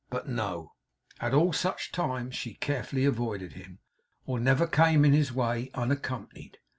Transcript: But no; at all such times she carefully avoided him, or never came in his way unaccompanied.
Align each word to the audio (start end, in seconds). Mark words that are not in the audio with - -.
But 0.09 0.27
no; 0.27 0.73
at 1.19 1.31
all 1.35 1.53
such 1.53 1.91
times 1.91 2.33
she 2.33 2.55
carefully 2.55 3.05
avoided 3.05 3.53
him, 3.53 3.77
or 4.25 4.39
never 4.39 4.65
came 4.65 5.05
in 5.05 5.13
his 5.13 5.31
way 5.31 5.69
unaccompanied. 5.75 6.57